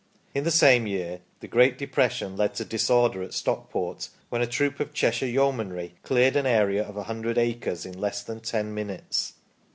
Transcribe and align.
In 0.33 0.45
the 0.45 0.49
same 0.49 0.87
year 0.87 1.19
the 1.41 1.47
great 1.47 1.77
depression 1.77 2.35
led 2.35 2.55
to 2.55 2.65
disorder 2.65 3.21
at 3.21 3.35
Stockport, 3.35 4.09
when 4.29 4.41
a 4.41 4.47
troop 4.47 4.79
of 4.79 4.87
the 4.87 4.93
Cheshire 4.95 5.27
yeomanry" 5.27 5.93
cleared 6.01 6.35
an 6.35 6.47
area 6.47 6.81
of 6.83 6.97
a 6.97 7.03
hundred 7.03 7.37
acres 7.37 7.85
in 7.85 7.99
less 8.01 8.23
than 8.23 8.39
ten 8.39 8.73
minutes 8.73 9.33